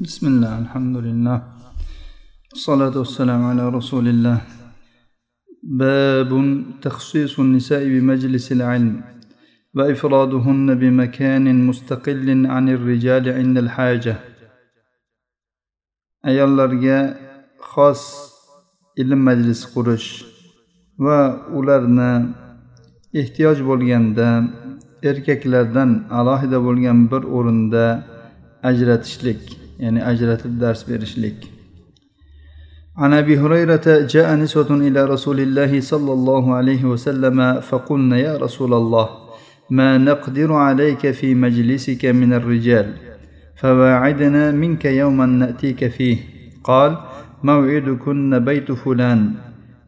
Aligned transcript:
Bismillah, 0.00 0.60
elhamdülillah. 0.60 1.42
Salatu 2.54 3.00
vesselamu 3.00 3.46
ala 3.48 3.72
Resulillah. 3.76 4.40
Babun 5.62 6.76
tahsisun 6.82 7.52
nisa'i 7.52 7.90
bi 7.90 8.00
meclisil 8.00 8.60
ilm 8.60 9.02
ve 9.74 9.92
ifraduhunne 9.92 10.80
bi 10.80 10.90
mekanin 10.90 11.56
mustakillin 11.56 12.44
anir 12.44 12.86
ricali 12.86 13.42
indel 13.42 13.68
hace. 13.68 14.16
Ayollarga 16.22 17.18
xos 17.58 18.02
ilm 18.96 19.18
majlisi 19.18 19.66
qurish 19.74 20.24
va 20.98 21.18
ularni 21.52 22.26
ehtiyoj 23.14 23.58
bo'lganda 23.70 24.28
erkaklardan 25.02 25.90
alohida 26.10 26.58
bo'lgan 26.66 27.10
bir 27.10 27.22
o'rinda 27.36 27.84
ajratishlik 28.62 29.57
ya'ni 29.78 30.00
ajratib 30.02 30.58
dars 30.60 30.84
berishlik 30.88 31.58
عن 32.98 33.14
أبي 33.14 33.38
هريرة 33.38 34.10
جاء 34.10 34.34
نسوة 34.36 34.70
إلى 34.70 35.04
رسول 35.04 35.40
الله 35.40 35.80
صلى 35.80 36.12
الله 36.12 36.54
عليه 36.54 36.84
وسلم 36.84 37.60
فقلن 37.60 38.12
يا 38.12 38.36
رسول 38.36 38.74
الله 38.74 39.08
ما 39.70 39.98
نقدر 39.98 40.52
عليك 40.52 41.10
في 41.10 41.34
مجلسك 41.34 42.04
من 42.04 42.32
الرجال 42.32 42.94
فواعدنا 43.56 44.50
منك 44.50 44.84
يوما 44.84 45.26
نأتيك 45.26 45.88
فيه. 45.88 46.18
قال 46.64 46.98
موعدكن 47.42 48.38
بيت 48.38 48.72
فلان 48.72 49.34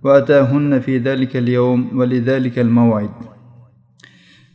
وأتاهن 0.03 0.81
في 0.81 0.99
ذلك 0.99 1.37
اليوم 1.37 1.99
ولذلك 1.99 2.59
الموعد. 2.59 3.11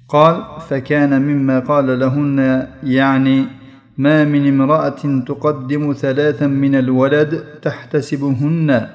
قال 0.09 0.43
فكان 0.69 1.21
مما 1.21 1.59
قال 1.59 1.99
لهن 1.99 2.67
يعني 2.83 3.64
ما 3.98 4.24
من 4.24 4.48
امرأة 4.48 5.02
تقدم 5.26 5.92
ثلاثا 5.92 6.46
من 6.46 6.74
الولد 6.74 7.44
تحتسبهن 7.62 8.88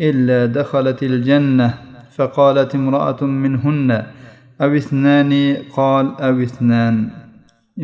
إلا 0.00 0.46
دخلت 0.46 1.02
الجنة 1.02 1.68
فقالت 2.16 2.74
امرأة 2.74 3.24
منهن 3.24 3.90
أو 4.60 4.70
اثنان 4.76 5.32
قال 5.76 6.06
أو 6.20 6.42
اثنان 6.42 7.10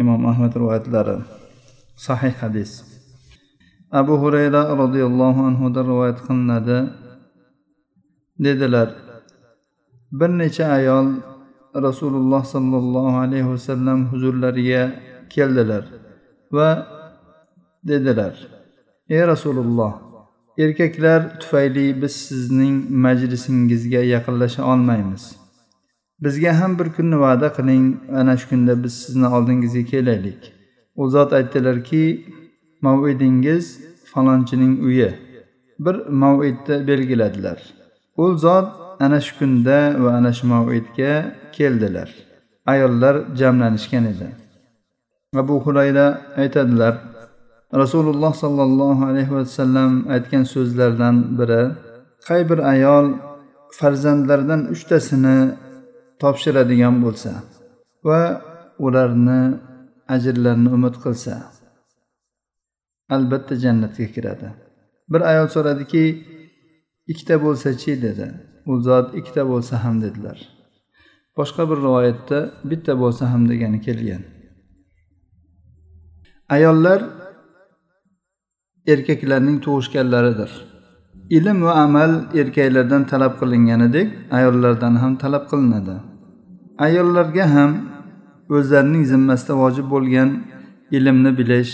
إمام 0.00 0.26
أحمد 0.26 0.58
رواية 0.58 0.82
لرى 0.88 1.22
صحيح 1.96 2.34
حديث 2.42 2.82
أبو 3.92 4.14
هريرة 4.16 4.74
رضي 4.74 5.02
الله 5.04 5.34
عنه 5.46 5.60
رواية 5.82 6.16
قلنا 6.28 6.58
dedilar 8.38 8.88
bir 10.12 10.28
necha 10.28 10.64
ayol 10.64 11.06
rasululloh 11.74 12.44
sollallohu 12.44 13.16
alayhi 13.16 13.48
vasallam 13.48 14.12
huzurlariga 14.12 14.92
keldilar 15.30 15.84
Va 16.53 16.87
dedilar 17.83 18.47
ey 19.09 19.27
rasululloh 19.27 20.11
erkaklar 20.57 21.39
tufayli 21.39 22.01
biz 22.01 22.11
sizning 22.11 22.89
majlisingizga 22.89 23.97
yaqinlasha 23.97 24.65
olmaymiz. 24.65 25.35
Bizga 26.23 26.59
ham 26.59 26.79
bir 26.79 26.89
kunni 26.95 27.19
va'da 27.19 27.53
qiling 27.57 27.95
ana 28.19 28.37
shu 28.37 28.49
kunda 28.49 28.83
biz 28.83 28.93
sizni 29.03 29.27
oldingizga 29.27 29.83
kelaylik. 29.91 30.53
U 30.95 31.09
zot 31.09 31.33
aytdilarki 31.33 32.25
mavidingiz 32.81 33.65
falonchining 34.11 34.83
uyi. 34.83 35.13
Bir 35.79 35.95
mavidni 35.95 36.87
belgiladilar. 36.87 37.59
U 38.17 38.37
zot 38.37 38.67
ana 38.99 39.21
shu 39.21 39.39
kunda 39.39 39.77
va 40.03 40.09
ana 40.17 40.33
shu 40.33 40.47
mavidga 40.47 41.35
keldilar. 41.51 42.09
Ayollar 42.65 43.15
jamlanishgan 43.35 44.05
edi. 44.05 44.40
Abu 45.35 45.59
hurayra 45.65 46.21
aytadilar. 46.37 46.95
Rasululloh 47.73 48.33
sollallohu 48.35 49.05
alayhi 49.05 49.31
vasallam 49.31 49.91
aytgan 50.09 50.43
so'zlardan 50.43 51.15
biri 51.39 51.63
qay 52.27 52.41
bir 52.49 52.59
ayol 52.73 53.05
farzandlaridan 53.79 54.61
uchtasini 54.73 55.37
topshiradigan 56.21 56.95
bo'lsa 57.03 57.31
va 58.07 58.21
ularni 58.85 59.41
ajrlarini 60.15 60.69
umid 60.77 60.95
qilsa 61.03 61.33
albatta 63.15 63.53
jannatga 63.63 64.07
kiradi. 64.15 64.47
Bir 65.11 65.21
ayol 65.31 65.47
so'radiki 65.55 66.03
ikkita 67.11 67.35
bo'lsachi 67.45 67.91
dedi. 68.05 68.27
U 68.71 68.73
zot 68.87 69.07
ikkita 69.19 69.43
bo'lsa 69.51 69.73
ham 69.83 69.95
dedilar. 70.03 70.37
Boshqa 71.37 71.63
bir 71.69 71.77
rivoyatda 71.87 72.39
bitta 72.69 72.93
bo'lsa 73.01 73.23
ham 73.31 73.41
degani 73.51 73.81
kelgan. 73.87 74.23
Ayollar 76.55 77.01
erkaklarning 78.93 79.57
tug'ishganlaridir. 79.65 80.51
Ilm 81.37 81.57
va 81.65 81.73
amal 81.85 82.11
erkaklardan 82.41 83.03
talab 83.11 83.33
qilinganidek 83.41 84.07
ayollardan 84.37 84.95
ham 85.01 85.13
talab 85.23 85.43
qilinadi. 85.51 85.95
Ayollarga 86.85 87.45
ham 87.55 87.71
o'zlarining 88.55 89.03
zimmasida 89.11 89.53
vojib 89.63 89.87
bo'lgan 89.93 90.29
ilmni 90.97 91.31
bilish 91.39 91.73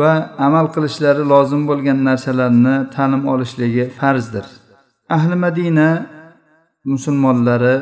va 0.00 0.12
amal 0.46 0.66
qilishlari 0.74 1.22
lozim 1.32 1.62
bo'lgan 1.70 1.98
narsalarni 2.08 2.76
ta'lim 2.94 3.22
olishligi 3.32 3.84
farzdir. 3.98 4.46
Ahli 5.16 5.36
madina 5.44 5.88
musulmonlari 6.92 7.76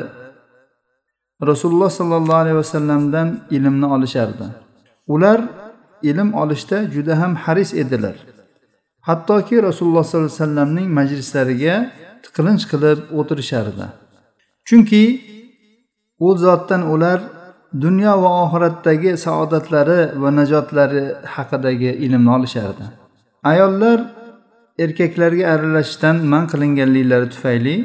rasululloh 1.49 1.89
sollallohu 1.99 2.41
alayhi 2.43 2.57
vasallamdan 2.63 3.27
ilmni 3.57 3.87
olishardi. 3.95 4.45
Ular 5.13 5.39
ilm 6.03 6.33
olishda 6.33 6.77
juda 6.93 7.19
ham 7.21 7.35
haris 7.35 7.73
edilar. 7.73 8.15
Hattoki 9.01 9.55
rasululloh 9.67 10.03
sollallohu 10.03 10.31
alayhi 10.31 10.41
vasallamning 10.41 10.87
majlislariga 10.99 11.75
tiqilinch 12.23 12.63
qilib 12.71 12.99
o'tirishardi. 13.19 13.85
Chunki 14.67 15.03
u 16.19 16.37
zotdan 16.37 16.81
ular 16.93 17.19
dunyo 17.85 18.13
va 18.23 18.29
oxiratdagi 18.43 19.11
saodatlari 19.25 19.99
va 20.21 20.29
najotlari 20.39 21.03
haqidagi 21.35 21.91
ilmni 22.05 22.29
olishardi. 22.37 22.85
Ayollar 23.51 23.99
erkaklarga 24.83 25.45
aralashishdan 25.53 26.15
man 26.31 26.43
qilinganliklari 26.51 27.27
tufayli 27.35 27.75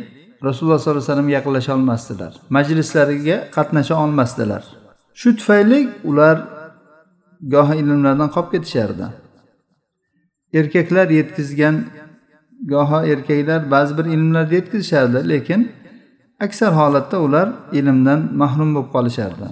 rasululloh 0.48 0.78
sollallohu 0.78 0.98
alayhi 0.98 1.10
vasallam 1.10 1.30
yaqinlasha 1.36 1.72
olmasdilar 1.76 2.32
majlislariga 2.56 3.36
qatnasha 3.56 3.94
olmasdilar. 4.04 4.62
Shu 5.20 5.28
tufayli 5.38 5.80
ular 6.10 6.36
gohi 7.42 7.78
ilmlardan 7.78 8.28
qolib 8.34 8.50
ketishardi. 8.52 9.06
Erkaklar 10.54 11.08
yetkazgan 11.10 11.84
goho 12.72 13.02
erkaklar 13.12 13.70
ba'zi 13.70 13.98
bir 13.98 14.04
ilmlarni 14.04 14.54
yetkazishardi 14.54 15.28
lekin 15.28 15.72
aksar 16.40 16.72
holatda 16.80 17.20
ular 17.20 17.48
ilmdan 17.72 18.20
mahrum 18.40 18.74
bo'lib 18.74 18.90
qolishardi. 18.96 19.48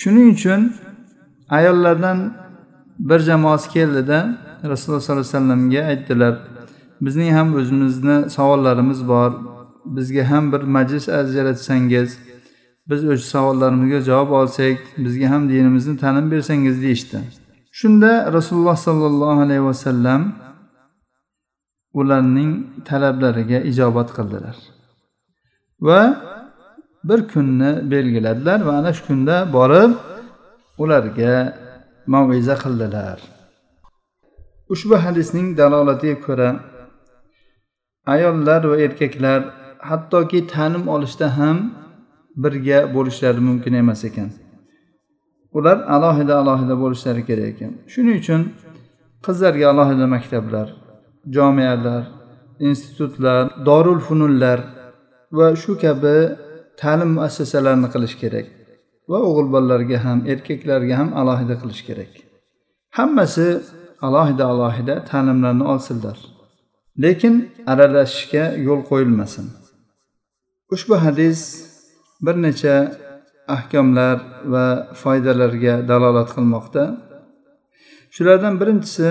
Shuning 0.00 0.28
uchun 0.34 0.72
ayollardan 1.48 2.18
bir 2.98 3.18
jamoasi 3.18 3.70
keldida 3.70 4.18
rasululloh 4.70 5.02
sollallohu 5.02 5.20
alayhi 5.20 5.34
vasallamga 5.34 5.80
aytdilar 5.92 6.34
bizning 7.04 7.30
ham 7.36 7.48
o'zimizni 7.54 8.30
savollarimiz 8.30 9.08
bor 9.08 9.30
bizga 9.84 10.30
ham 10.30 10.52
bir 10.52 10.62
majlis 10.76 11.08
ajratsangiz 11.08 12.18
biz 12.90 13.00
o'sha 13.12 13.26
savollarimizga 13.34 14.00
javob 14.10 14.30
olsak 14.40 14.78
bizga 15.04 15.26
ham 15.32 15.42
dinimizni 15.52 15.94
ta'lim 16.02 16.26
bersangiz 16.34 16.76
deyishdi. 16.84 17.18
Shunda 17.80 18.32
rasululloh 18.36 18.76
sollallohu 18.86 19.40
alayhi 19.46 19.64
vasallam 19.70 20.22
ularning 22.00 22.52
talablariga 22.88 23.58
ijobat 23.70 24.08
qildilar. 24.16 24.56
Va 25.86 26.00
bir 27.08 27.20
kunni 27.32 27.70
belgiladilar 27.92 28.58
va 28.66 28.72
ana 28.80 28.92
shu 28.96 29.02
kunda 29.08 29.36
borib 29.56 29.92
ularga 30.82 31.34
maviza 32.12 32.54
qildilar. 32.64 33.18
Ushbu 34.72 34.96
hadisning 35.04 35.48
dalolatiga 35.60 36.16
ko'ra 36.26 36.50
ayollar 38.14 38.60
va 38.70 38.76
erkaklar 38.86 39.40
hattoki 39.90 40.40
ta'lim 40.54 40.84
olishda 40.94 41.28
ham 41.38 41.56
birga 42.36 42.78
bo'lishlari 42.94 43.40
mumkin 43.48 43.72
emas 43.82 44.04
ekan. 44.04 44.30
Ular 45.52 45.78
alohida 45.94 46.34
alohida 46.42 46.74
bo'lishlari 46.82 47.22
kerak 47.28 47.48
ekan. 47.54 47.72
Shuning 47.92 48.16
uchun 48.22 48.40
qizlarga 49.26 49.66
alohida 49.72 50.06
maktablar 50.14 50.68
jomiyalar 51.36 52.02
institutlar 52.68 53.66
dorul 53.66 54.00
fununlar 54.06 54.60
va 55.32 55.46
shu 55.62 55.72
kabi 55.84 56.16
ta'lim 56.80 57.10
muassasalarini 57.16 57.88
qilish 57.94 58.16
kerak 58.22 58.46
va 59.10 59.18
o'g'il 59.28 59.48
bolalarga 59.54 59.98
ham 60.06 60.18
erkaklarga 60.32 60.94
ham 61.00 61.08
alohida 61.20 61.54
qilish 61.62 61.82
kerak. 61.88 62.12
Hammasi 62.98 63.48
alohida 64.06 64.44
alohida 64.52 64.94
ta'limlarni 65.10 65.64
olsinlar. 65.72 66.16
Lekin 67.04 67.34
aralashishga 67.72 68.44
yo'l 68.66 68.80
qo'yilmasin. 68.90 69.46
Ushbu 70.74 70.94
hadis 71.04 71.40
bir 72.22 72.34
necha 72.42 72.76
ahkomlar 73.48 74.16
va 74.52 74.66
foydalarga 75.02 75.74
dalolat 75.90 76.28
qilmoqda. 76.36 76.82
Shulardan 78.14 78.54
birinchisi 78.60 79.08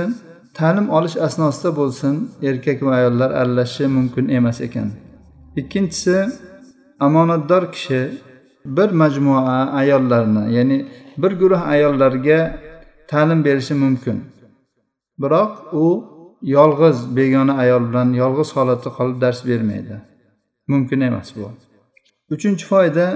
ta'lim 0.58 0.88
olish 0.98 1.18
asnosida 1.28 1.70
bo'lsin 1.80 2.16
erkak 2.50 2.80
va 2.86 2.92
ayollar 3.00 3.32
aralashishi 3.42 3.86
mumkin 3.98 4.26
emas 4.38 4.58
ekan. 4.68 4.90
Ikkinchisi 5.62 6.18
omonatdor 7.08 7.64
kishi 7.76 8.02
bir 8.78 8.90
majmua 9.02 9.42
ayollarni 9.82 10.44
ya'ni 10.58 10.78
bir 11.22 11.32
guruh 11.42 11.62
ayollarga 11.76 12.40
ta'lim 13.12 13.40
berishi 13.48 13.76
mumkin. 13.84 14.18
Biroq 15.22 15.52
u 15.84 15.86
yolg'iz 16.56 16.98
begona 17.18 17.54
ayol 17.64 17.84
bilan 17.90 18.10
yolg'iz 18.22 18.50
holatda 18.56 18.90
qolib 18.98 19.18
dars 19.24 19.40
bermaydi. 19.50 19.96
Mumkin 20.72 21.00
emas 21.10 21.30
bu. 21.36 21.48
Uchinchi 22.34 22.66
foyda 22.72 23.08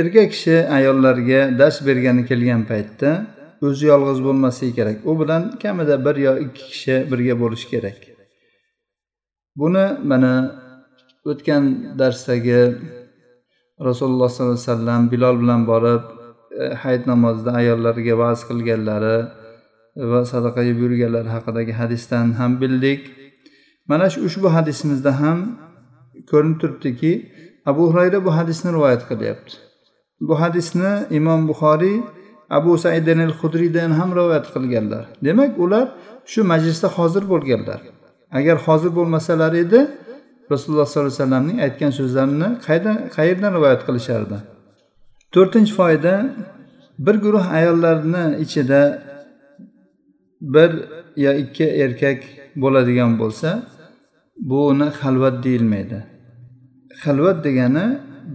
erkak 0.00 0.28
kishi 0.34 0.56
ayollarga 0.76 1.40
dars 1.58 1.76
bergani 1.86 2.22
kelgan 2.30 2.62
paytda 2.70 3.10
o'zi 3.66 3.84
yolg'iz 3.92 4.18
bo'lmasligi 4.26 4.74
kerak. 4.78 4.96
U 5.10 5.12
bilan 5.20 5.42
kamida 5.62 5.96
bir 6.06 6.16
yo 6.26 6.32
ikki 6.44 6.64
kishi 6.72 6.96
birga 7.10 7.34
bo'lishi 7.42 7.66
kerak. 7.74 7.98
Buni 9.60 9.86
mana 10.10 10.32
o'tgan 11.30 11.64
darsdagi 12.00 12.60
rasululloh 13.88 14.28
sollallohu 14.34 14.58
alayhi 14.58 14.70
vasallam 14.70 15.02
bilol 15.12 15.36
bilan 15.42 15.60
borib 15.70 16.04
e, 16.60 16.64
hayit 16.82 17.04
namozida 17.12 17.50
ayollarga 17.60 18.14
va'z 18.22 18.40
qilganlari 18.48 19.18
va 20.10 20.20
sadaqaga 20.32 20.72
yurganlari 20.82 21.30
haqidagi 21.36 21.72
hadisdan 21.80 22.26
ham 22.38 22.52
bildik. 22.62 23.00
Mana 23.90 24.06
shu 24.12 24.18
ushbu 24.28 24.48
hadisimizda 24.56 25.12
ham 25.22 25.38
ko'rinib 26.30 26.56
turibdiki 26.62 27.12
abu 27.70 27.82
hurayra 27.90 28.18
bu 28.26 28.30
hadisni 28.36 28.72
rivoyat 28.76 29.02
qilyapti. 29.08 29.52
Bu 30.20 30.34
hadisni 30.40 30.92
imom 31.18 31.40
buxoriy 31.48 31.98
abu 32.50 32.78
said 32.78 33.06
al 33.08 33.34
hudriydan 33.40 33.90
ham 33.98 34.10
rivoyat 34.18 34.46
qilganlar. 34.54 35.04
Demak 35.26 35.52
ular 35.64 35.86
shu 36.32 36.40
majlisda 36.52 36.88
hozir 36.96 37.24
bo'lganlar. 37.32 37.80
Agar 38.38 38.56
hozir 38.66 38.90
bo'lmasalar 38.98 39.52
edi 39.64 39.80
rasululloh 40.52 40.86
sollallohu 40.86 41.08
alayhi 41.08 41.22
vasallamning 41.22 41.58
aytgan 41.66 41.92
so'zlarini 41.98 42.48
qayerdan 42.66 42.96
qayerdan 43.16 43.50
rivoyat 43.56 43.82
qilishardi? 43.86 44.38
To'rtinchi 45.34 45.72
foyda 45.80 46.14
bir 47.06 47.16
guruh 47.24 47.44
ayollarni 47.58 48.24
ichida 48.44 48.80
bir 50.54 50.70
yo 51.24 51.32
ikki 51.42 51.66
erkak 51.84 52.20
bo'ladigan 52.62 53.12
bo'lsa 53.20 53.50
buni 54.50 54.88
xalvat 55.00 55.36
deyilmaydi. 55.44 55.98
Xalvat 57.02 57.44
degani 57.44 57.86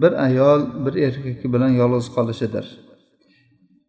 bir 0.01 0.11
ayol 0.25 0.61
bir 0.85 0.93
erkak 1.07 1.43
bilan 1.53 1.71
yolg'iz 1.81 2.07
qolishidir. 2.15 2.65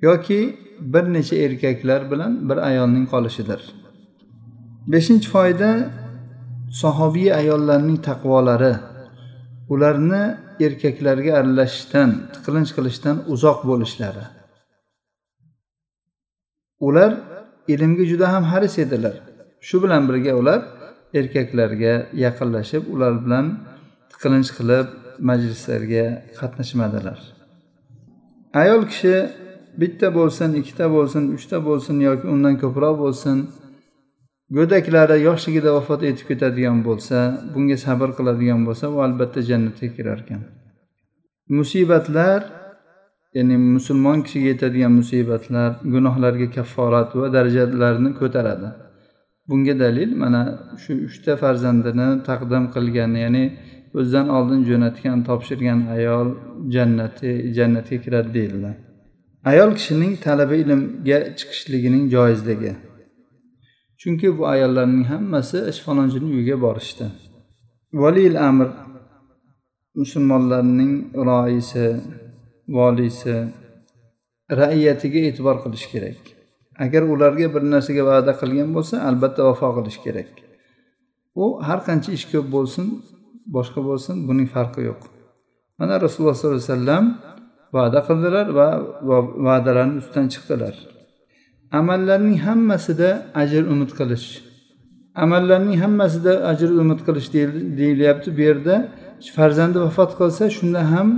Yoki 0.06 0.40
bir 0.80 1.04
necha 1.14 1.36
erkaklar 1.36 2.10
bilan 2.10 2.32
bir 2.48 2.58
ayolning 2.68 3.06
qolishidir. 3.14 3.60
Beshinchi 4.92 5.28
foyda 5.34 5.70
sahobiy 6.82 7.34
ayollarning 7.40 7.98
taqvolari. 8.08 8.74
Ularni 9.72 10.22
erkaklarga 10.66 11.32
aralashishdan 11.38 12.10
tiqilinch 12.34 12.70
qilishdan 12.76 13.16
uzoq 13.32 13.58
bo'lishlari. 13.70 14.24
Ular 16.86 17.12
ilmga 17.72 18.04
juda 18.10 18.26
ham 18.32 18.44
haris 18.52 18.78
edilar. 18.84 19.14
Shu 19.66 19.76
bilan 19.82 20.02
birga 20.08 20.32
ular 20.40 20.60
erkaklarga 21.14 21.94
yaqinlashib 22.24 22.82
ular 22.94 23.12
bilan 23.24 23.46
qilinch 24.22 24.50
qilib 24.58 24.86
majlislarga 25.28 26.04
qatnashmadilar. 26.38 27.18
Ayol 28.62 28.82
kishi 28.90 29.14
bitta 29.82 30.08
bo'lsin 30.18 30.50
ikkita 30.60 30.86
bo'lsin 30.96 31.24
uchta 31.36 31.58
bo'lsin 31.68 31.96
yoki 32.08 32.26
undan 32.34 32.54
ko'proq 32.62 32.96
bo'lsin 33.04 33.36
go'daklari 34.56 35.16
yoshligida 35.28 35.70
vafot 35.76 36.00
etib 36.10 36.26
ketadigan 36.30 36.78
bo'lsa 36.88 37.18
bunga 37.54 37.76
sabr 37.86 38.08
qiladigan 38.18 38.60
bo'lsa 38.68 38.84
u 38.94 38.96
albatta 39.06 39.40
jannatga 39.50 39.88
kirar 39.96 40.18
ekan 40.24 40.42
musibatlar 41.58 42.40
ya'ni 43.36 43.56
musulmon 43.76 44.18
kishiga 44.26 44.48
yetadigan 44.52 44.92
musibatlar 45.00 45.70
gunohlarga 45.94 46.48
kafforat 46.56 47.10
va 47.20 47.26
darajalarni 47.36 48.10
ko'taradi. 48.20 48.68
Bunga 49.48 49.74
dalil 49.82 50.10
mana 50.22 50.42
shu 50.82 50.92
uchta 51.08 51.32
farzandini 51.42 52.08
taqdim 52.28 52.64
qilgan 52.74 53.12
ya'ni 53.24 53.44
o'zidan 53.98 54.28
oldin 54.36 54.60
jo'natgan 54.70 55.18
topshirgan 55.28 55.80
ayol 55.96 56.28
jannati 56.74 57.30
jannatga 57.56 57.96
kiradi 58.04 58.30
deydilar. 58.38 58.74
Ayol 59.50 59.70
kishining 59.78 60.12
talabi 60.26 60.56
ilmga 60.62 61.18
chiqishligining 61.38 62.04
joizligi 62.14 62.72
chunki 64.00 64.38
bu 64.38 64.42
ayollarning 64.54 65.04
hammasi 65.12 65.58
ishfalonchini 65.72 66.28
uyiga 66.34 66.56
borishdi. 66.64 67.06
Valiyil 68.02 68.36
amr 68.48 68.68
musulmonlarning 70.00 70.94
roisi 71.28 71.86
voliysi 72.76 73.34
raiyatiga 74.60 75.20
e'tibor 75.28 75.56
qilish 75.64 75.86
kerak. 75.92 76.20
Agar 76.84 77.02
ularga 77.12 77.46
bir 77.54 77.62
narsaga 77.72 78.02
va'da 78.10 78.32
qilgan 78.40 78.70
bo'lsa 78.76 78.94
albatta 79.08 79.40
vafo 79.48 79.68
qilish 79.76 79.98
kerak. 80.04 80.30
U 81.42 81.44
har 81.66 81.80
qancha 81.88 82.10
ish 82.18 82.26
ko'p 82.32 82.46
bo'lsin 82.56 82.86
boshqa 83.56 83.80
bo'lsin 83.88 84.16
buning 84.28 84.48
farqi 84.54 84.80
yo'q. 84.88 85.00
Mana 85.78 85.94
rasululloh 86.04 86.36
sollallohu 86.38 86.60
alayhi 86.60 86.74
vasallam 86.74 87.04
va'da 87.76 88.00
qildilar 88.08 88.46
va 88.58 88.68
va'dalarni 89.46 89.96
ustidan 90.02 90.26
chiqdilar. 90.34 90.74
Amallarning 91.80 92.38
hammasida 92.46 93.10
ajr 93.42 93.62
umid 93.72 93.90
qilish. 93.98 94.28
Amallarning 95.24 95.76
hammasida 95.82 96.32
ajr 96.50 96.70
umid 96.82 97.00
qilish 97.06 97.28
deyilyapti 97.80 98.28
bu 98.36 98.40
yerda. 98.48 98.74
Farzandi 99.36 99.78
vafot 99.86 100.10
qilsa 100.20 100.44
shunda 100.56 100.80
ham 100.92 101.08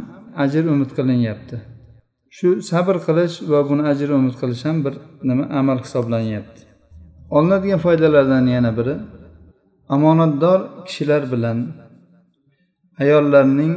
ajr 0.44 0.64
umid 0.74 0.90
qilinyapti. 0.96 1.56
Shu 2.36 2.48
sabr 2.70 2.96
qilish 3.06 3.34
va 3.52 3.60
buni 3.68 3.82
ajr 3.92 4.08
umid 4.18 4.34
qilish 4.40 4.62
ham 4.68 4.76
bir 4.84 4.94
nima 5.28 5.44
amal 5.60 5.78
hisoblanyapti. 5.84 6.60
Olinadigan 7.36 7.80
foydalardan 7.86 8.46
yana 8.56 8.70
biri 8.78 8.94
omonatdor 9.96 10.60
kishilar 10.86 11.22
bilan 11.32 11.58
ayollarning 13.03 13.73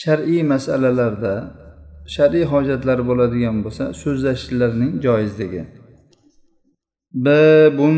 shar'iy 0.00 0.42
masalalarda 0.52 1.34
shar'iy 2.14 2.44
hojatlari 2.52 3.02
bo'ladigan 3.10 3.56
bo'lsa 3.64 3.84
so'zlashishlarining 4.02 4.92
joizligi 5.04 5.62
babun 7.26 7.96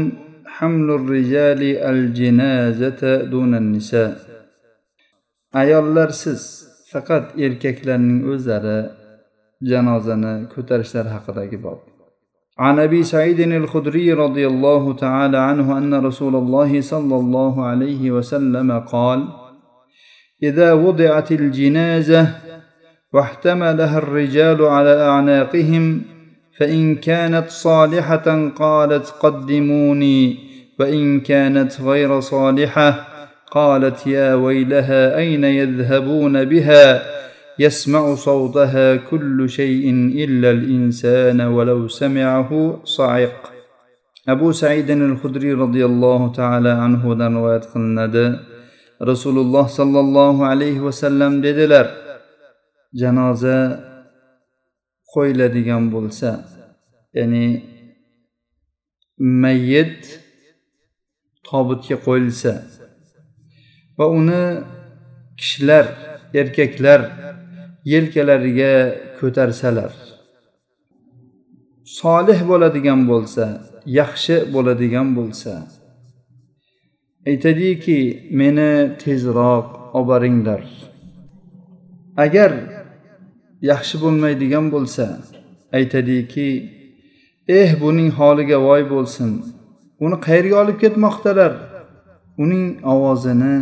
hamlur 0.56 1.02
rijali 1.16 1.71
al 1.90 2.02
jinazata 2.18 3.12
dunan 3.32 3.66
nisa 3.75 4.04
ayollarsiz 5.62 6.42
faqat 6.92 7.25
erkaklarning 7.47 8.21
o'zlari 8.32 8.78
janozani 9.71 10.35
ko'tarishlari 10.54 11.11
haqidagi 11.16 11.59
bob 11.66 11.80
عن 12.59 12.78
ابي 12.78 13.02
سعيد 13.02 13.40
الخدري 13.40 14.12
رضي 14.12 14.47
الله 14.47 14.94
تعالى 14.94 15.38
عنه 15.38 15.78
ان 15.78 15.92
رسول 16.09 16.35
الله 16.37 16.80
صلى 16.80 17.16
الله 17.23 17.54
عليه 17.64 18.11
وسلم 18.11 18.68
قال 18.94 19.21
إذا 20.44 20.74
وضعت 20.74 21.32
الجنازة 21.32 22.27
واحتملها 23.13 23.98
الرجال 23.98 24.62
على 24.62 25.01
أعناقهم 25.01 26.01
فإن 26.58 26.96
كانت 26.96 27.50
صالحة 27.50 28.50
قالت 28.50 29.13
قدموني 29.20 30.38
وإن 30.79 31.20
كانت 31.20 31.82
غير 31.82 32.20
صالحة 32.20 33.08
قالت 33.51 34.08
يا 34.08 34.34
ويلها 34.34 35.17
أين 35.17 35.44
يذهبون 35.44 36.46
بها؟ 36.46 37.01
يسمع 37.60 38.15
صوتها 38.15 38.96
كل 38.96 39.50
شيء 39.50 39.89
إلا 40.15 40.51
الإنسان 40.51 41.41
ولو 41.41 41.88
سمعه 41.88 42.82
صعق. 42.84 43.53
أبو 44.29 44.51
سعيد 44.51 44.89
الخدري 44.89 45.53
رضي 45.53 45.86
الله 45.86 46.32
تعالى 46.32 46.70
عنه 46.70 47.27
رواية 47.27 47.62
قلنده 47.75 48.39
rasululloh 49.01 49.66
sollallohu 49.70 50.46
alayhi 50.46 50.84
vasallam 50.88 51.44
dedilar 51.44 51.88
janoza 53.01 53.60
qo'yiladigan 55.13 55.84
bo'lsa 55.94 56.30
ya'ni 57.18 57.46
mayyit 59.44 60.01
tobutga 61.48 61.96
qo'yilsa 62.08 62.54
va 63.98 64.06
uni 64.20 64.44
kishilar 65.39 65.86
erkaklar 66.42 67.01
yelkalariga 67.94 68.74
ko'tarsalar 69.20 69.92
solih 72.00 72.39
bo'ladigan 72.50 73.01
bo'lsa 73.12 73.46
yaxshi 74.00 74.36
bo'ladigan 74.54 75.08
bo'lsa 75.18 75.54
aytadiki 77.29 78.00
meni 78.39 78.72
tezroq 79.03 79.67
olib 79.98 80.07
boringlar 80.10 80.63
agar 82.25 82.51
yaxshi 83.69 83.96
bo'lmaydigan 84.03 84.65
bo'lsa 84.75 85.05
aytadiki 85.77 86.50
eh 87.48 87.69
buning 87.81 88.10
holiga 88.19 88.57
voy 88.67 88.84
bo'lsin. 88.93 89.31
Uni 90.05 90.17
qayerga 90.27 90.55
olib 90.63 90.77
ketmoqdalar? 90.84 91.53
Uning 92.43 92.65
ovozini 92.93 93.55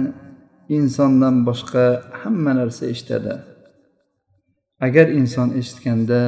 insondan 0.77 1.35
boshqa 1.47 1.85
hamma 2.21 2.51
narsa 2.59 2.83
eshitadi. 2.93 3.33
Agar 4.85 5.07
inson 5.19 5.49
eshitganda 5.59 6.21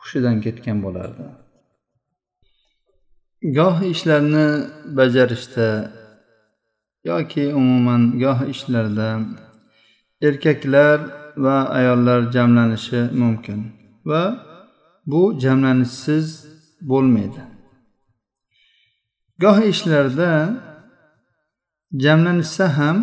hushidan 0.00 0.36
ketgan 0.44 0.78
bo'lardi. 0.84 1.26
Goh 3.58 3.76
ishlarni 3.92 4.46
bajarishda 4.98 5.68
yoki 7.04 7.54
umuman 7.54 8.02
goh 8.22 8.40
ishlarda 8.54 9.20
erkaklar 10.22 11.00
va 11.36 11.56
ayollar 11.78 12.20
jamlanishi 12.32 13.00
mumkin 13.12 13.60
va 14.04 14.22
bu 15.06 15.38
jamlanishsiz 15.42 16.26
bo'lmaydi. 16.80 17.40
Goh 19.42 19.58
ishlarda 19.72 20.30
jamlanishsa 22.04 22.78
ham 22.78 22.96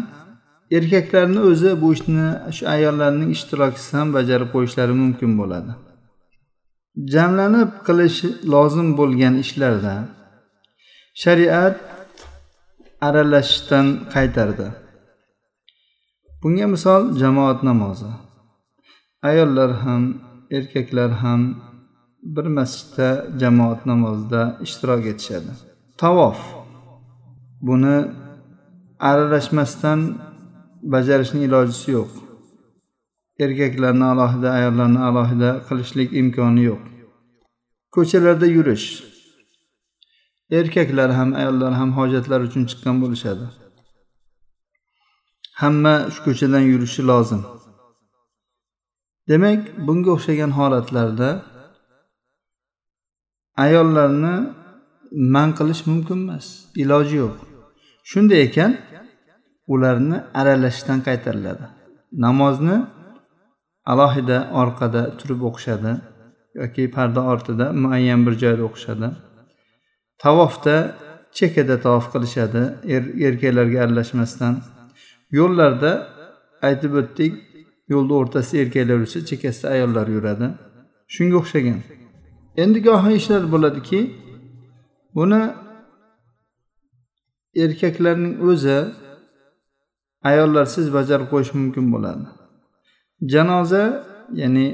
erkaklarni 0.72 1.40
o'zi 1.40 1.82
bu 1.82 1.94
ishni 1.94 2.28
shu 2.56 2.64
ayollarning 2.76 3.30
ishtirokisiz 3.36 3.94
ham 3.94 4.08
bajarib 4.18 4.50
qo'yishlari 4.56 4.94
mumkin 5.04 5.32
bo'ladi. 5.40 5.72
Jamlanib 7.14 7.72
qilish 7.88 8.20
lozim 8.54 8.90
bo'lgan 9.00 9.36
ishlarda 9.44 9.96
shariat 11.24 11.95
aralashishdan 13.06 13.88
qaytardi. 14.14 14.68
Bunga 16.42 16.68
misol 16.74 17.02
jamoat 17.22 17.60
namozi. 17.70 18.12
Ayollar 19.30 19.72
ham 19.84 20.04
erkaklar 20.58 21.12
ham 21.24 21.42
bir 22.36 22.46
masjidda 22.58 23.10
jamoat 23.42 23.82
namozida 23.86 24.42
ishtirok 24.66 25.04
etishadi. 25.12 25.52
Tavof. 26.02 26.40
Buni 27.68 27.98
aralashmasdan 29.10 30.00
bajarishning 30.94 31.44
ilojisi 31.48 31.88
yo'q. 31.98 32.12
Erkaklarni 33.46 34.06
alohida 34.14 34.50
ayollarni 34.58 35.00
alohida 35.10 35.50
qilishlik 35.68 36.10
imkoni 36.22 36.64
yo'q. 36.70 36.84
Ko'chalarda 37.96 38.48
yurish. 38.58 38.88
Erkaklar 40.52 41.12
ham 41.14 41.34
ayollar 41.34 41.74
ham 41.74 41.92
hojatlar 41.98 42.40
uchun 42.48 42.64
chiqqan 42.70 42.96
bo'lishadi. 43.04 43.46
Hamma 45.62 45.96
shu 46.14 46.20
ko'chadan 46.28 46.64
yurishi 46.72 47.02
lozim. 47.12 47.42
Demak 49.30 49.62
bunga 49.88 50.10
o'xshagan 50.16 50.52
holatlarda 50.60 51.30
ayollarni 53.66 54.36
man 55.36 55.50
qilish 55.58 55.82
mumkin 55.90 56.20
emas 56.26 56.46
iloji 56.84 57.16
yo'q. 57.24 57.36
Shunday 58.10 58.40
ekan 58.48 58.72
ularni 59.74 60.18
aralashishdan 60.40 61.00
qaytariladi. 61.08 61.66
Namozni 62.26 62.78
alohida 63.92 64.38
orqada 64.62 65.02
turib 65.20 65.40
o'qishadi 65.50 65.92
yoki 66.60 66.84
parda 66.96 67.22
ortida 67.32 67.66
muayyan 67.84 68.22
bir 68.26 68.34
joyda 68.44 68.64
o'qishadi. 68.70 69.08
Tavofda 70.24 70.76
chekkada 71.38 71.76
tavof 71.86 72.06
qilishadi 72.14 72.64
er 72.96 73.04
erkaklarga 73.28 73.78
aralashmasdan. 73.86 74.54
Yo'llarda 75.40 75.92
aytib 76.68 76.94
o'tdik 77.02 77.34
yo'lni 77.94 78.14
o'rtasida 78.20 78.58
erkaklar 78.64 78.98
yursa 79.04 79.20
chekkasida 79.30 79.68
ayollar 79.76 80.08
yuradi. 80.16 80.48
Shunga 81.16 81.36
o'xshagan. 81.42 81.80
Endi 82.64 82.80
gohi 82.88 83.12
ishlar 83.20 83.44
bo'ladiki 83.54 84.00
buni 85.18 85.42
erkaklarning 87.64 88.36
o'zi 88.50 88.78
ayollarsiz 90.30 90.86
bajarib 90.98 91.28
qo'yish 91.34 91.52
mumkin 91.60 91.86
bo'ladi. 91.94 92.26
Janoza 93.34 93.84
ya'ni 94.42 94.68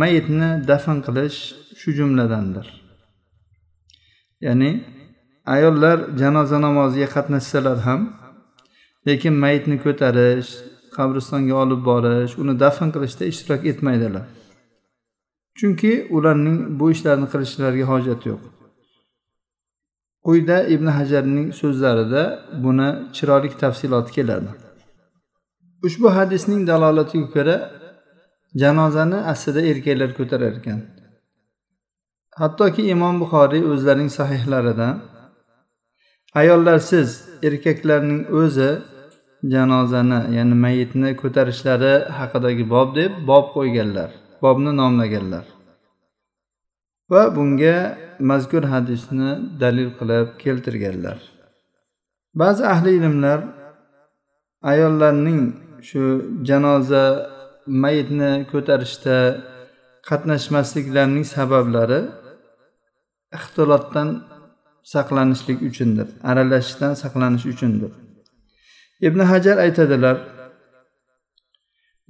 mayitni 0.00 0.50
dafn 0.70 0.98
qilish 1.06 1.38
shu 1.80 1.90
jumladandir. 1.98 2.66
Ya'ni 4.46 4.70
ayollar 5.54 5.98
janoza 6.20 6.58
namoziga 6.66 7.08
qatnashsalar 7.14 7.78
ham 7.86 8.00
lekin 9.06 9.34
mayitni 9.42 9.76
ko'tarish 9.84 10.50
qabristonga 10.96 11.54
olib 11.62 11.80
borish 11.90 12.32
uni 12.42 12.54
dafn 12.64 12.88
qilishda 12.94 13.24
ishtirok 13.32 13.62
etmaydilar. 13.70 14.24
Chunki 15.58 15.92
ularning 16.16 16.58
bu 16.80 16.86
ishlarni 16.94 17.26
qilishlariga 17.32 17.86
hojat 17.92 18.20
yo'q. 18.30 18.42
Quyida 20.26 20.58
ibn 20.74 20.86
hajarning 20.98 21.48
so'zlarida 21.60 22.22
buni 22.64 22.88
chiroyli 23.16 23.48
tafsiloti 23.62 24.10
keladi. 24.16 24.50
Ushbu 25.86 26.08
hadisning 26.16 26.60
dalolatiga 26.70 27.28
ko'ra 27.36 27.56
janozani 28.62 29.18
aslida 29.32 29.60
erkaklar 29.70 30.10
ko'tarar 30.18 30.52
ekan 30.60 30.80
hattoki 32.42 32.82
imom 32.94 33.14
buxoriy 33.22 33.62
o'zlarining 33.72 34.10
sahihlarida 34.18 34.88
ayollarsiz 36.40 37.08
erkaklarning 37.48 38.22
o'zi 38.40 38.70
janozani 39.52 40.20
ya'ni 40.36 40.56
mayitni 40.64 41.10
ko'tarishlari 41.22 41.94
haqidagi 42.18 42.64
bob 42.74 42.88
deb 42.98 43.12
bob 43.30 43.44
qo'yganlar 43.56 44.10
bobni 44.44 44.72
nomlaganlar. 44.80 45.44
Va 47.12 47.22
bunga 47.36 47.76
mazkur 48.30 48.64
hadisni 48.72 49.30
dalil 49.62 49.90
qilib 49.98 50.28
keltirganlar. 50.42 51.18
Ba'zi 52.40 52.62
ahli 52.74 52.90
ilmlar 52.98 53.40
ayollarning 54.72 55.42
shu 55.88 56.02
janoza 56.48 57.04
mayitni 57.82 58.32
ko'tarishda 58.52 59.16
qatnashmasliklarining 60.08 61.26
sabablari 61.36 62.00
ixtilotdan 63.38 64.08
saqlanishlik 64.92 65.58
uchundir 65.68 66.08
aralashishdan 66.30 66.92
saqlanish 67.02 67.46
uchundir. 67.52 67.92
Ibn 69.08 69.20
hajar 69.30 69.56
aytadilar 69.66 70.16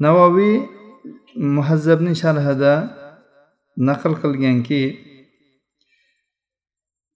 navoiy 0.04 0.54
muhazzabning 1.56 2.16
sharhida 2.22 2.72
naql 3.88 4.14
qilganki 4.22 4.82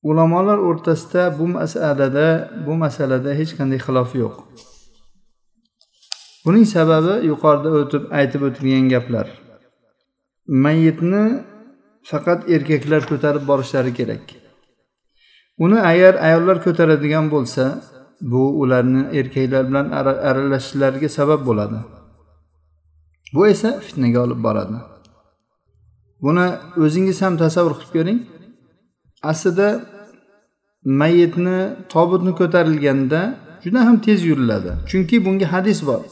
ulamolar 0.08 0.58
o'rtasida 0.68 1.22
bu 1.38 1.46
masalada 1.56 2.28
bu 2.66 2.72
masalada 2.84 3.30
hech 3.40 3.52
qanday 3.58 3.80
xilof 3.86 4.10
yo'q. 4.22 4.36
Buning 6.44 6.66
sababi 6.76 7.14
yuqorida 7.30 7.70
o'tib 7.80 8.02
aytib 8.18 8.42
o'tilgan 8.48 8.86
gaplar. 8.94 9.26
Mayitni 10.64 11.24
faqat 12.10 12.40
erkaklar 12.54 13.02
ko'tarib 13.10 13.44
borishlari 13.50 13.92
kerak. 13.98 14.24
Uni 15.64 15.78
agar 15.92 16.14
ayollar 16.26 16.56
ko'taradigan 16.66 17.26
bo'lsa 17.34 17.64
bu 18.32 18.42
ularni 18.62 19.02
erkaklar 19.18 19.62
bilan 19.68 19.86
aralashishlariga 20.28 21.08
sabab 21.18 21.40
bo'ladi. 21.48 21.78
Bu 23.34 23.46
esa 23.52 23.70
fitnaga 23.86 24.20
olib 24.26 24.40
boradi. 24.46 24.78
Buni 26.24 26.46
o'zingiz 26.84 27.18
ham 27.24 27.34
tasavvur 27.42 27.74
qilib 27.78 27.92
ko'ring. 27.96 28.20
Aslida 29.30 29.68
mayitni 31.00 31.58
tobutni 31.92 32.32
ko'tarilganda 32.40 33.20
juda 33.64 33.80
ham 33.86 33.96
tez 34.06 34.18
yuriladi. 34.30 34.70
Chunki 34.90 35.16
bunga 35.26 35.46
hadis 35.54 35.78
bor. 35.88 36.02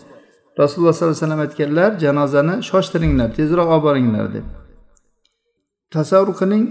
Rasululloh 0.61 0.93
sollallohu 0.95 1.17
alayhi 1.17 1.25
vasallam 1.25 1.43
aytganlar 1.47 1.91
janozani 2.05 2.55
shoshtiringlar 2.71 3.29
tezroq 3.39 3.69
olib 3.75 3.85
boringlar 3.89 4.27
deb. 4.37 4.47
Tasavvur 5.91 6.35
qiling 6.41 6.65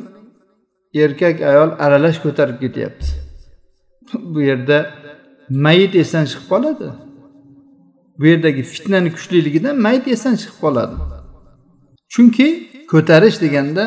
erkak 1.04 1.42
ayol 1.42 1.70
aralash 1.86 2.20
ko'tarib 2.26 2.58
ketyapti. 2.64 3.08
Bu 4.14 4.42
yerda 4.42 4.78
mayit 5.50 5.96
esdan 5.96 6.26
chiqib 6.26 6.48
qoladi. 6.54 6.88
Bu 8.20 8.26
yerdagi 8.26 8.64
fitnani 8.64 9.10
kuchliligidan 9.16 9.76
mayit 9.86 10.08
esdan 10.08 10.36
chiqib 10.42 10.58
qoladi. 10.64 10.96
Chunki 12.14 12.48
ko'tarish 12.92 13.38
deganda 13.44 13.84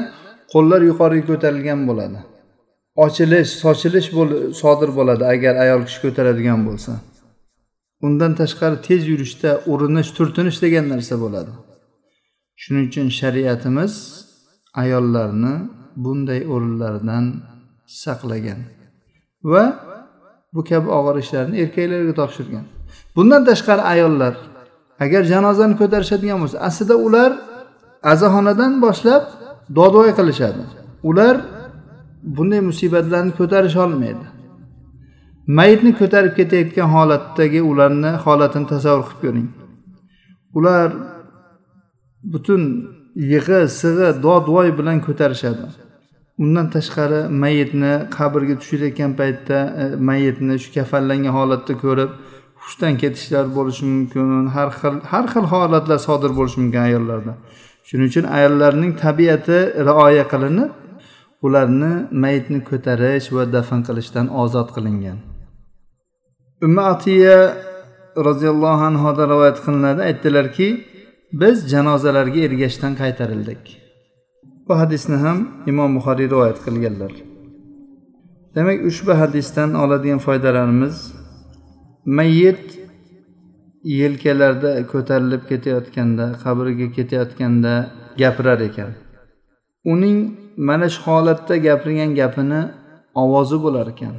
qo'llar 0.52 0.80
yuqoriga 0.90 1.26
ko'tarilgan 1.30 1.80
bo'ladi. 1.88 2.18
Ochilish 3.04 3.50
sochilish 3.62 4.09
sodir 4.62 4.90
bo'ladi 4.99 5.25
agar 5.35 5.54
ayol 5.64 5.83
kishi 5.87 6.00
ko'taradigan 6.04 6.61
bo'lsa. 6.68 6.92
Undan 8.06 8.33
tashqari 8.40 8.76
tez 8.87 9.02
yurishda 9.12 9.50
urinish 9.73 10.11
turtinish 10.16 10.59
degan 10.64 10.85
narsa 10.92 11.14
bo'ladi. 11.25 11.52
Shuning 12.62 12.87
uchun 12.90 13.09
shariatimiz 13.21 13.92
ayollarni 14.83 15.54
bunday 16.04 16.40
o'rinlardan 16.54 17.25
saqlagan 18.02 18.61
va 19.52 19.64
bu 20.54 20.61
kabi 20.71 20.88
og'ir 20.99 21.16
ishlarni 21.25 21.56
erkaklarga 21.64 22.14
topshirgan. 22.21 22.64
Bundan 23.16 23.42
tashqari 23.49 23.83
ayollar 23.92 24.35
agar 25.04 25.23
janozani 25.33 25.75
ko'tarishadigan 25.80 26.38
bo'lsa 26.42 26.59
aslida 26.68 26.95
ular 27.06 27.30
azaxonadan 28.12 28.73
boshlab 28.85 29.25
dodvoy 29.78 30.11
qilishadi. 30.18 30.62
Ular 31.11 31.35
bunday 32.37 32.61
musibatlarni 32.71 33.33
ko'tarish 33.40 33.76
olmaydi. 33.85 34.26
Mayitni 35.59 35.92
ko'tarib 36.00 36.33
ketayotgan 36.38 36.88
holatdagi 36.97 37.61
ularni 37.71 38.11
holatini 38.25 38.66
tasavvur 38.73 39.04
qilib 39.09 39.21
ko'ring. 39.25 39.49
Ular 40.59 40.88
butun 42.33 42.62
yig'i 43.16 43.61
sig'i 43.80 44.08
dodvoy 44.26 44.68
bilan 44.78 44.99
ko'tarishadi. 45.06 45.66
Undan 46.42 46.66
tashqari 46.75 47.20
mayitni 47.42 47.92
qabrga 48.16 48.54
tushirayotgan 48.61 49.12
paytda 49.20 49.58
e, 49.82 49.85
mayitni 50.08 50.54
shu 50.62 50.68
kafanlangan 50.76 51.32
holatda 51.38 51.75
ko'rib 51.85 52.11
hushdan 52.62 52.94
ketishlar 53.02 53.44
bo'lishi 53.56 53.85
mumkin 53.92 54.46
har 54.56 54.68
xil 54.78 54.94
har 55.12 55.25
xil 55.32 55.44
holatlar 55.52 55.99
sodir 56.08 56.32
bo'lishi 56.38 56.58
mumkin 56.62 56.82
ayollarda. 56.88 57.32
Shuning 57.88 58.08
uchun 58.11 58.25
ayollarning 58.38 58.92
tabiati 59.04 59.58
rioya 59.88 60.25
qilinib 60.32 60.70
ularni 61.46 61.92
mayitni 62.23 62.61
ko'tarish 62.70 63.26
va 63.37 63.42
dafn 63.56 63.80
qilishdan 63.88 64.26
ozod 64.42 64.68
qilingan. 64.76 65.18
Umma 66.66 66.82
atiya 66.92 67.38
roziyallohu 68.28 68.82
anhudan 68.90 69.26
rivoyat 69.32 69.58
qilinadi. 69.64 70.00
Aytdilarki 70.08 70.68
biz 71.33 71.68
janozalarga 71.68 72.40
ergashishdan 72.40 72.95
qaytarildik. 72.95 73.62
Bu 74.68 74.78
hadisni 74.78 75.16
ham 75.16 75.38
imom 75.66 75.97
buxoriy 75.97 76.30
rivoyat 76.30 76.59
qilganlar. 76.64 77.12
Demak 78.54 78.78
ushbu 78.90 79.12
hadisdan 79.23 79.75
oladigan 79.75 80.18
foydalarimiz 80.18 80.97
mayyit 82.04 82.64
yelkalarda 83.85 84.87
ko'tarilib 84.92 85.42
ketayotganda 85.50 86.26
qabriga 86.45 86.87
ketayotganda 86.97 87.75
gapirar 88.18 88.61
ekan. 88.68 88.90
Uning 89.92 90.18
mana 90.56 90.88
shu 90.88 91.00
holatda 91.06 91.56
gapirgan 91.66 92.11
gapini 92.21 92.62
ovozi 93.23 93.59
bo'lar 93.64 93.87
ekan. 93.95 94.14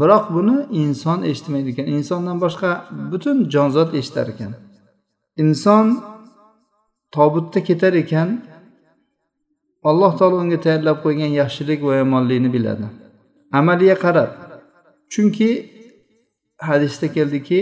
Biroq 0.00 0.24
buni 0.36 0.56
inson 0.82 1.18
eshitmaydi 1.30 1.68
ekan. 1.74 1.86
Insondan 1.96 2.36
boshqa 2.44 2.70
butun 3.12 3.36
jonzot 3.54 3.90
eshitar 4.00 4.26
ekan. 4.34 4.52
Inson 5.42 5.86
tobutda 7.16 7.60
ketar 7.68 7.94
ekan 8.02 8.28
alloh 9.90 10.12
taolo 10.18 10.36
unga 10.44 10.58
tayyorlab 10.64 10.98
qo'ygan 11.04 11.30
yaxshilik 11.40 11.80
va 11.88 11.94
yomonlikni 12.02 12.50
biladi. 12.56 12.86
Amaliga 13.58 13.96
qarab 14.04 14.30
chunki 15.12 15.50
hadisda 16.68 17.06
keldiki 17.16 17.60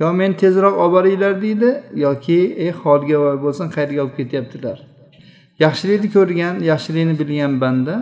yo 0.00 0.12
meni 0.20 0.36
tezroq 0.42 0.74
olib 0.82 0.92
boringlar 0.96 1.42
deydi 1.44 1.70
yoki 2.06 2.38
ey 2.64 2.70
holga 2.82 3.16
voy 3.24 3.36
bo'lsin 3.44 3.66
qayerga 3.76 4.00
olib 4.04 4.16
ketyaptilar. 4.20 4.76
Yaxshilikni 5.64 6.08
ko'rgan 6.16 6.54
yaxshilikni 6.70 7.14
bilgan 7.20 7.54
banda 7.62 7.94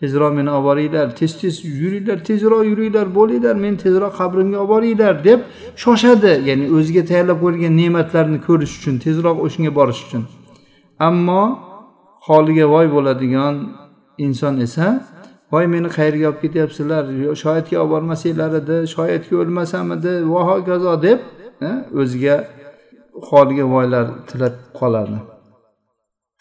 tezroq 0.00 0.32
meni 0.38 0.50
olib 0.56 0.66
boringlar 0.68 1.06
tez 1.20 1.32
tez 1.40 1.54
yuringlar 1.82 2.18
tezroq 2.28 2.62
yuringlar 2.70 3.06
bo'linglar 3.18 3.56
meni 3.64 3.76
tezroq 3.84 4.12
qabrimga 4.20 4.58
olib 4.62 4.70
boringlar 4.74 5.14
deb 5.28 5.40
shoshadi. 5.84 6.32
Ya'ni 6.48 6.66
o'ziga 6.76 7.02
tayyorlab 7.10 7.38
qo'yilgan 7.44 7.74
ne'matlarni 7.80 8.38
ko'rish 8.48 8.74
uchun 8.78 8.94
tezroq 9.06 9.36
o'shanga 9.46 9.72
borish 9.78 10.02
uchun. 10.06 10.24
Ammo 11.08 11.42
holiga 12.26 12.66
voy 12.74 12.86
bo'ladigan 12.94 13.54
inson 14.26 14.54
esa 14.66 14.86
voy 15.52 15.66
meni 15.74 15.88
qayerga 15.96 16.26
olib 16.30 16.40
ketyapsizlar? 16.44 17.04
Shoyatga 17.42 17.76
olib 17.82 17.90
bormasanglar 17.94 18.50
edi 18.60 18.76
shoyatga 18.94 19.34
o'lmasam 19.42 19.86
edi 19.96 20.12
va 20.32 20.40
hokazo 20.50 20.92
deb 21.06 21.20
o'ziga 22.00 22.36
holiga 23.28 23.64
voylar 23.74 24.06
tilab 24.28 24.54
qoladi 24.78 25.18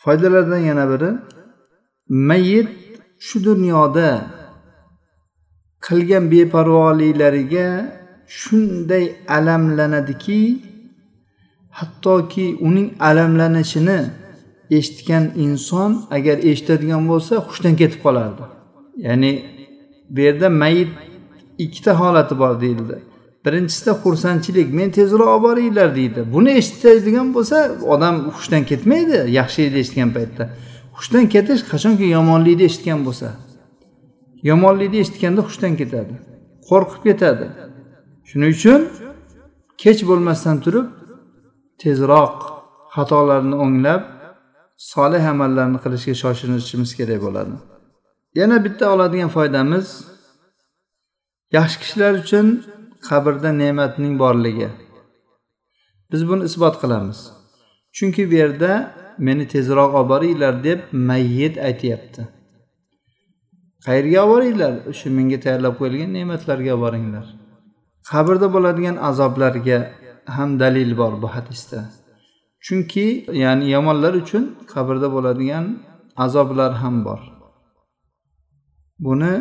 foydalardan 0.03 0.62
yana 0.70 0.86
biri 0.91 1.10
mayyit 2.30 2.70
shu 3.27 3.38
dunyoda 3.50 4.10
qilgan 5.88 6.24
beparvoliklariga 6.34 7.68
shunday 8.39 9.06
alamlanadiki 9.38 10.41
hattoki 11.78 12.45
uning 12.67 12.88
alamlanishini 13.10 14.00
eshitgan 14.77 15.31
inson 15.36 15.91
agar 16.12 16.38
eshitadigan 16.49 17.03
bo'lsa 17.12 17.34
hushdan 17.47 17.75
ketib 17.81 17.99
qolardi. 18.05 18.43
Ya'ni 19.07 19.31
bu 20.13 20.19
yerda 20.19 20.49
mayit 20.49 20.89
ikkita 21.57 21.99
holati 21.99 22.39
bor 22.39 22.62
deyildi. 22.62 22.95
Birinchisida 23.45 23.91
xursandchilik 24.03 24.73
men 24.73 24.89
tezroq 24.97 25.27
olib 25.27 25.43
boringlar 25.43 25.95
deydi. 25.95 26.21
Buni 26.34 26.51
eshitadigan 26.62 27.27
bo'lsa 27.36 27.57
odam 27.93 28.15
hushdan 28.36 28.63
ketmaydi 28.69 29.17
yaxshilikni 29.39 29.79
eshitgan 29.84 30.10
paytda. 30.17 30.43
Hushdan 30.97 31.25
ketish 31.34 31.62
qachonki 31.71 32.05
yomonlikni 32.17 32.63
eshitgan 32.69 32.99
bo'lsa? 33.07 33.27
Yomonlikni 34.49 34.97
eshitganda 35.03 35.41
hushdan 35.47 35.73
ketadi 35.81 36.13
qo'rqib 36.69 37.01
ketadi. 37.07 37.45
Shuning 38.29 38.51
uchun 38.57 38.81
kech 39.84 39.99
bo'lmasdan 40.10 40.57
turib 40.65 40.88
tezroq 41.81 42.38
xatolarni 42.95 43.55
o'nglab 43.65 44.01
solih 44.89 45.24
amallarni 45.34 45.80
qilishga 45.84 46.13
shoshilishimiz 46.24 46.91
kerak 47.00 47.20
bo'ladi. 47.26 47.56
Yana 48.39 48.58
bitta 48.65 48.86
oladigan 48.94 49.30
foydamiz 49.38 49.88
yaxshi 51.58 51.78
kishilar 51.82 52.13
uchun 52.24 52.48
qabrda 53.08 53.50
ne'matning 53.62 54.13
borligi. 54.24 54.70
Biz 56.12 56.22
buni 56.30 56.44
isbot 56.50 56.76
qilamiz. 56.84 57.20
Chunki 57.98 58.24
bu 58.32 58.36
yerda 58.41 58.72
meni 59.28 59.46
tezroq 59.54 59.91
olib 60.00 60.10
boringlar 60.13 60.54
deb 60.67 60.80
mayyit 61.10 61.56
aytyapti. 61.67 62.22
Qayerga 63.86 64.20
olib 64.24 64.32
boringlar 64.34 64.74
o'sha 64.91 65.08
menga 65.17 65.38
tayyorlab 65.46 65.76
qo'yilgan 65.80 66.12
ne'matlarga 66.17 66.72
olib 66.76 66.84
boringlar 66.86 67.26
qabrda 68.10 68.48
bo'ladigan 68.56 68.96
azoblarga 69.10 69.78
ham 70.36 70.50
dalil 70.62 70.91
bor 71.02 71.13
bu 71.22 71.28
hadisda. 71.36 71.80
Chunki 72.65 73.08
ya'ni 73.43 73.65
yomonlar 73.76 74.13
uchun 74.24 74.43
qabrda 74.74 75.08
bo'ladigan 75.15 75.65
azoblar 76.26 76.71
ham 76.82 76.95
bor. 77.06 77.21
Buni 79.06 79.34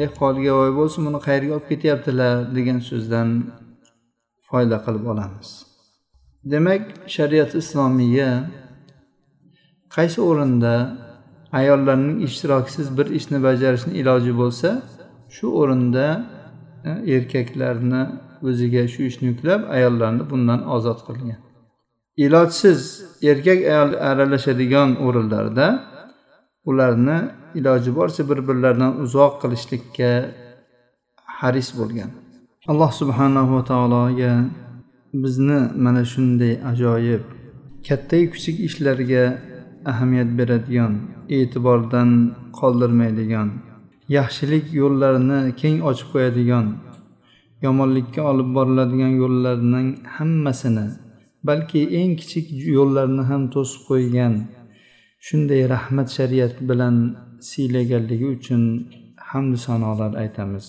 ey 0.00 0.06
holiga 0.18 0.52
voy 0.60 0.70
bo'lsin 0.78 1.00
buni 1.06 1.18
qayerga 1.26 1.52
olib 1.56 1.66
ketyaptilar? 1.72 2.34
degan 2.56 2.78
so'zdan 2.88 3.28
foyda 4.48 4.76
qilib 4.84 5.04
olamiz. 5.12 5.48
Demak 6.52 6.82
shariat 7.16 7.52
islomiya 7.60 8.30
qaysi 9.96 10.20
o'rinda 10.30 10.74
ayollarning 11.60 12.18
ishtirokisiz 12.26 12.86
bir 12.98 13.06
ishni 13.18 13.38
bajarishni 13.46 13.92
iloji 14.00 14.32
bo'lsa 14.40 14.68
shu 15.36 15.46
o'rinda 15.60 16.06
e, 16.90 16.90
erkaklarni 17.14 18.02
o'ziga 18.48 18.82
shu 18.92 19.00
ishni 19.10 19.26
yuklab 19.32 19.60
ayollarni 19.76 20.22
bundan 20.30 20.60
ozod 20.76 21.00
qilgan. 21.06 21.40
Ilojsiz 22.24 22.80
erkak 23.30 23.60
ayol 23.72 23.92
aralashadigan 24.10 24.90
o'rinlarda 25.06 25.66
ularni 26.70 27.18
iloji 27.58 27.90
boricha 27.98 28.22
bir 28.30 28.38
birlaridan 28.48 28.92
uzoq 29.04 29.32
qilishlikka 29.42 30.10
haris 31.38 31.68
bo'lgan. 31.78 32.10
Alloh 32.70 32.90
subhanahu 33.00 33.50
va 33.56 33.62
taologa 33.70 34.32
bizni 35.22 35.60
mana 35.84 36.02
shunday 36.12 36.52
ajoyib 36.70 37.22
kattayu 37.88 38.26
kichik 38.34 38.56
ishlarga 38.68 39.24
ahamiyat 39.90 40.30
beradigan 40.38 40.92
e'tibordan 41.36 42.10
qoldirmaydigan 42.58 43.48
yaxshilik 44.16 44.64
yo'llarini 44.80 45.40
keng 45.60 45.76
ochib 45.90 46.08
qo'yadigan 46.14 46.66
yomonlikka 47.64 48.20
olib 48.30 48.48
boriladigan 48.56 49.12
yo'llarning 49.22 49.88
hammasini 50.16 50.86
balki 51.47 51.81
eng 51.99 52.13
kichik 52.19 52.47
yo'llarni 52.77 53.23
ham 53.29 53.41
to'sib 53.53 53.81
qo'ygan 53.89 54.33
shunday 55.27 55.61
rahmat 55.75 56.07
shariat 56.17 56.55
bilan 56.69 56.95
siylaganligi 57.49 58.27
uchun 58.35 58.63
hamdu 59.29 59.57
sanolar 59.67 60.11
aytamiz 60.23 60.67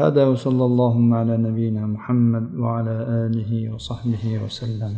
هذا 0.00 0.22
وصلى 0.32 0.64
اللهم 0.70 1.10
على 1.20 1.34
نبينا 1.46 1.82
محمد 1.86 2.46
وعلى 2.62 2.96
آله 3.24 3.50
وصحبه 3.72 4.24
وسلم 4.44 4.94